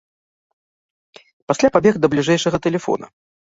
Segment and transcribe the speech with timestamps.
[1.53, 3.15] Пасля пабег да бліжэйшага тэлефона.